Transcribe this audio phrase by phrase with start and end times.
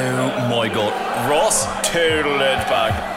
[0.00, 1.28] Oh my god.
[1.28, 3.16] Ross totaled it back.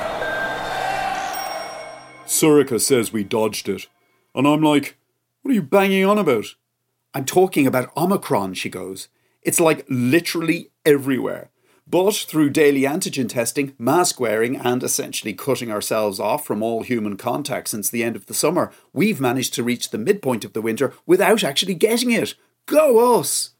[2.26, 3.88] Sorcha says we dodged it.
[4.34, 4.98] And I'm like,
[5.42, 6.56] what are you banging on about?
[7.14, 9.10] I'm talking about Omicron, she goes.
[9.44, 11.52] It's like literally everywhere.
[11.86, 17.16] But through daily antigen testing, mask wearing, and essentially cutting ourselves off from all human
[17.16, 20.62] contact since the end of the summer, we've managed to reach the midpoint of the
[20.64, 22.34] winter without actually getting it.
[22.66, 23.52] Go us!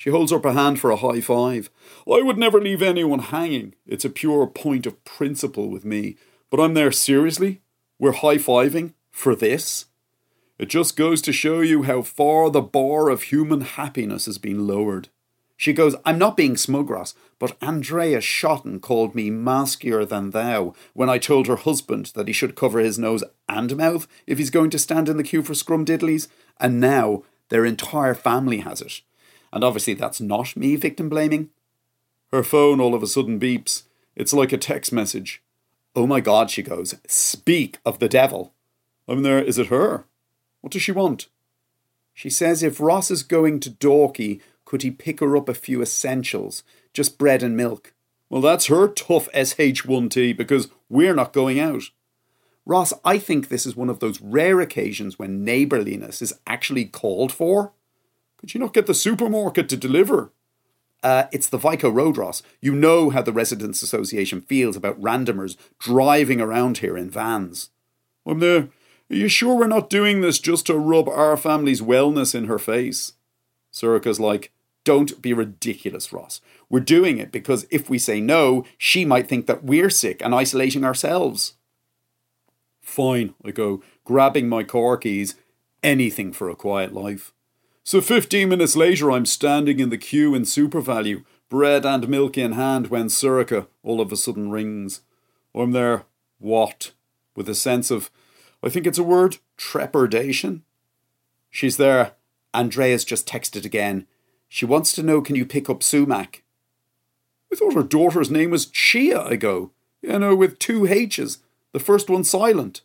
[0.00, 1.68] She holds up a hand for a high five.
[2.10, 3.74] I would never leave anyone hanging.
[3.86, 6.16] It's a pure point of principle with me.
[6.48, 7.60] But I'm there seriously?
[7.98, 9.88] We're high fiving for this?
[10.58, 14.66] It just goes to show you how far the bar of human happiness has been
[14.66, 15.10] lowered.
[15.58, 20.72] She goes, I'm not being smug, Ross, but Andrea Schotten called me maskier than thou
[20.94, 24.48] when I told her husband that he should cover his nose and mouth if he's
[24.48, 26.28] going to stand in the queue for scrumdiddlies,
[26.58, 29.02] and now their entire family has it.
[29.52, 31.50] And obviously that's not me victim blaming.
[32.32, 33.84] Her phone all of a sudden beeps.
[34.14, 35.42] It's like a text message.
[35.96, 38.52] Oh my god, she goes, speak of the devil.
[39.08, 40.04] I'm there, is it her?
[40.60, 41.28] What does she want?
[42.14, 45.82] She says if Ross is going to Dalkey, could he pick her up a few
[45.82, 46.62] essentials?
[46.94, 47.92] Just bread and milk.
[48.28, 51.90] Well, that's her tough SH1T because we're not going out.
[52.64, 57.32] Ross, I think this is one of those rare occasions when neighbourliness is actually called
[57.32, 57.72] for.
[58.40, 60.32] Could you not get the supermarket to deliver?
[61.02, 62.42] Uh, it's the Vico Road, Ross.
[62.60, 67.70] You know how the Residents Association feels about randomers driving around here in vans.
[68.26, 68.70] I'm there.
[69.10, 72.58] Are you sure we're not doing this just to rub our family's wellness in her
[72.58, 73.12] face?
[73.72, 74.52] Sorcha's like,
[74.84, 76.40] don't be ridiculous, Ross.
[76.70, 80.34] We're doing it because if we say no, she might think that we're sick and
[80.34, 81.54] isolating ourselves.
[82.80, 85.34] Fine, I go, grabbing my car keys.
[85.82, 87.32] Anything for a quiet life.
[87.82, 92.52] So 15 minutes later, I'm standing in the queue in SuperValu, bread and milk in
[92.52, 95.00] hand, when Sorcha all of a sudden rings.
[95.54, 96.04] I'm there,
[96.38, 96.92] what?
[97.34, 98.10] With a sense of,
[98.62, 100.62] I think it's a word, trepidation.
[101.48, 102.12] She's there.
[102.52, 104.06] Andrea's just texted again.
[104.48, 106.42] She wants to know can you pick up sumac?
[107.52, 109.72] I thought her daughter's name was Chia, I go.
[110.02, 111.38] You know, with two H's,
[111.72, 112.82] the first one silent.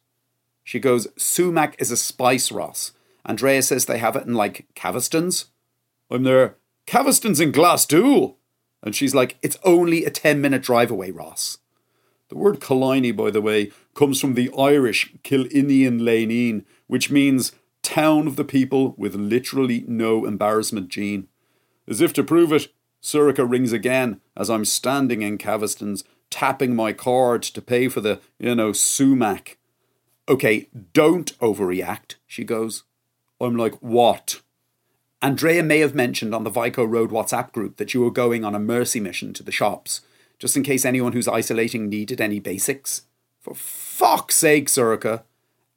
[0.63, 2.91] She goes, Sumac is a spice, Ross.
[3.25, 5.45] Andrea says they have it in like Cavistons.
[6.09, 8.35] I'm there, Cavistons in Glasthule.
[8.83, 11.57] And she's like, it's only a 10 minute drive away, Ross.
[12.29, 18.27] The word Killiney, by the way, comes from the Irish Kilinian Laneen, which means town
[18.27, 21.27] of the people with literally no embarrassment gene.
[21.87, 22.71] As if to prove it,
[23.01, 28.19] Sorcha rings again as I'm standing in Cavistons, tapping my card to pay for the,
[28.39, 29.57] you know, sumac.
[30.27, 32.83] Okay, don't overreact, she goes.
[33.41, 34.41] I'm like, what?
[35.21, 38.55] Andrea may have mentioned on the Vico Road WhatsApp group that you were going on
[38.55, 40.01] a mercy mission to the shops,
[40.39, 43.03] just in case anyone who's isolating needed any basics.
[43.39, 45.23] For fuck's sake, Sorcha.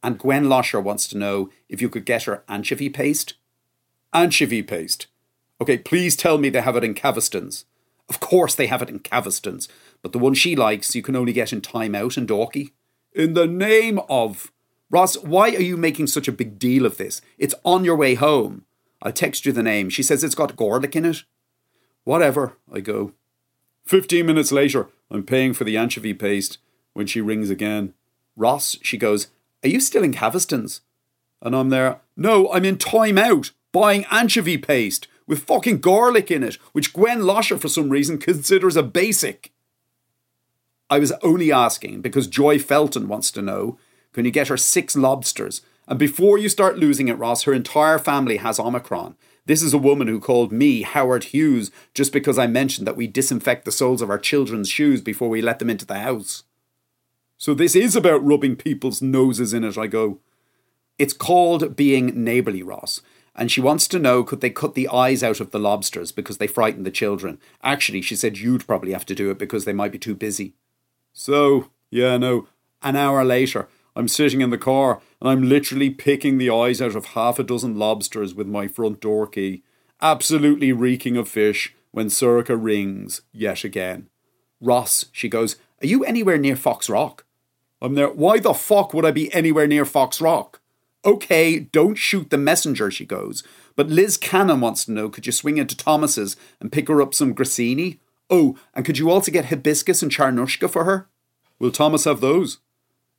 [0.03, 3.35] And Gwen Losher wants to know if you could get her anchovy paste.
[4.13, 5.07] Anchovy paste?
[5.61, 7.65] Okay, please tell me they have it in Cavistons.
[8.09, 9.69] Of course they have it in Cavistons,
[10.03, 12.71] but the one she likes you can only get in Time Out and Dalkey.
[13.13, 14.53] In the name of.
[14.91, 17.21] Ross, why are you making such a big deal of this?
[17.37, 18.65] It's on your way home.
[19.03, 19.91] I'll text you the name.
[19.91, 21.25] She says it's got garlic in it.
[22.05, 23.13] Whatever, I go.
[23.85, 26.59] Fifteen minutes later, I'm paying for the anchovy paste
[26.95, 27.95] when she rings again.
[28.37, 29.29] Ross, she goes,
[29.63, 30.81] Are you still in Cavistons?
[31.43, 36.43] And I'm there, No, I'm in Time Out, buying anchovy paste with fucking garlic in
[36.43, 39.53] it, which Gwen Losher for some reason considers a basic.
[40.91, 43.79] I was only asking because Joy Felton wants to know
[44.19, 45.63] can you get her six lobsters?
[45.87, 49.15] And before you start losing it, Ross, her entire family has Omicron.
[49.47, 53.07] This is a woman who called me Howard Hughes just because I mentioned that we
[53.07, 56.43] disinfect the soles of our children's shoes before we let them into the house.
[57.37, 60.19] So this is about rubbing people's noses in it, I go.
[60.99, 63.03] It's called being neighbourly, Ross.
[63.37, 66.39] And she wants to know could they cut the eyes out of the lobsters because
[66.39, 67.39] they frighten the children.
[67.63, 70.55] Actually, she said you'd probably have to do it because they might be too busy.
[71.13, 72.49] So, yeah, no.
[72.83, 73.69] An hour later,
[73.99, 77.43] I'm sitting in the car and I'm literally picking the eyes out of half a
[77.43, 79.65] dozen lobsters with my front door key,
[80.01, 84.09] absolutely reeking of fish when Sorcha rings yet again.
[84.61, 87.25] Ross, she goes, Are you anywhere near Foxrock?
[87.83, 88.09] I'm there.
[88.09, 90.61] Why the fuck would I be anywhere near Foxrock?
[91.05, 93.43] Okay, don't shoot the messenger, she goes.
[93.75, 97.15] But Liz Cannon wants to know could you swing into Thomas's and pick her up
[97.15, 97.99] some grissini?
[98.31, 101.09] Oh, and could you also get hibiscus and charnushka for her?
[101.59, 102.59] Will Thomas have those?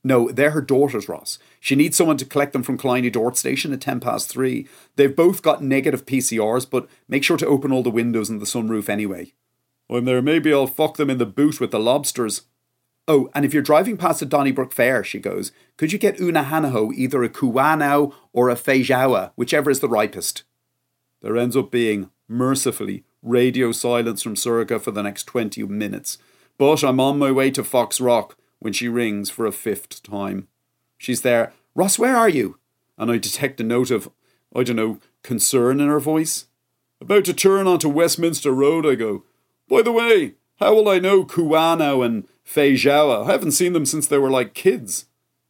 [0.03, 1.39] No, they're her daughters, Ross.
[1.59, 4.65] She needs someone to collect them from Killiney DART Station at 10 past 3.
[4.95, 8.45] They've both got negative PCRs, but make sure to open all the windows and the
[8.45, 9.33] sunroof anyway.
[9.89, 10.21] Oh, I'm there.
[10.21, 12.43] Maybe I'll fuck them in the boot with the lobsters.
[13.07, 16.43] Oh, and if you're driving past the Donnybrook Fair, she goes, could you get Una
[16.43, 20.43] Hanaho either a Kiwano or a Feijoa, whichever is the ripest?
[21.21, 26.19] There ends up being, mercifully, radio silence from Sorcha for the next 20 minutes.
[26.57, 30.47] But I'm on my way to Foxrock when she rings for a fifth time.
[30.97, 31.53] She's there.
[31.75, 32.57] Ross, where are you?
[32.97, 34.09] And I detect a note of,
[34.55, 36.45] I don't know, concern in her voice.
[37.01, 39.23] About to turn onto Westminster Road, I go.
[39.69, 43.27] By the way, how will I know Kiwano and Feijoa?
[43.27, 45.05] I haven't seen them since they were like kids.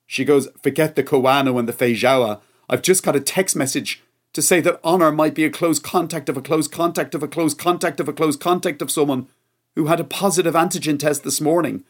[0.06, 2.42] She goes, Forget the Kiwano and the Feijoa.
[2.70, 4.04] I've just got a text message
[4.34, 7.28] to say that Honor might be a close contact of a close contact of a
[7.28, 9.28] close contact of a close contact of someone
[9.76, 11.84] who had a positive antigen test this morning.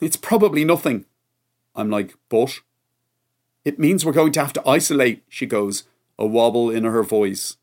[0.00, 1.04] It's probably nothing.
[1.74, 2.60] I'm like, But?
[3.64, 5.84] It means we're going to have to isolate, she goes,
[6.18, 7.56] a wobble in her voice.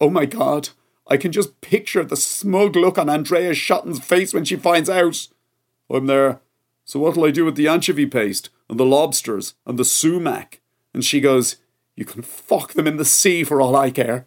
[0.00, 0.70] Oh my god,
[1.08, 5.28] I can just picture the smug look on Andrea Shotton's face when she finds out.
[5.88, 6.40] I'm there.
[6.84, 10.60] So what'll I do with the anchovy paste and the lobsters and the sumac?
[10.92, 11.56] And she goes,
[11.94, 14.26] You can fuck them in the sea for all I care.